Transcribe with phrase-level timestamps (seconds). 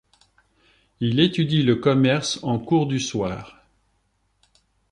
[0.99, 3.63] Il étudie le commerce en cours du soir.